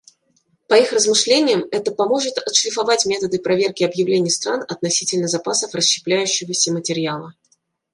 [0.67, 7.35] По их размышлениям, это поможет отшлифовать методы проверки объявлений стран относительно запасов расщепляющегося материала.